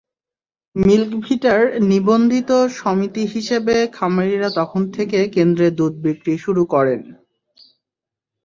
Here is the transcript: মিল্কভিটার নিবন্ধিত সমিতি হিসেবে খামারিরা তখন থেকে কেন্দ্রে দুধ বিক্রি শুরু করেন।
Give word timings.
মিল্কভিটার 0.75 1.61
নিবন্ধিত 1.89 2.49
সমিতি 2.79 3.23
হিসেবে 3.33 3.75
খামারিরা 3.93 4.49
তখন 4.59 4.81
থেকে 4.91 5.19
কেন্দ্রে 5.35 5.67
দুধ 5.79 5.93
বিক্রি 6.05 6.33
শুরু 6.37 6.63
করেন। 6.73 7.01